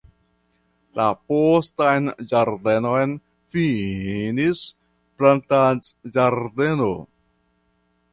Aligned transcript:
La 0.99 1.03
postan 1.31 2.07
ĝardenon 2.31 3.13
finis 3.55 4.63
plantadĝardeno. 5.21 6.89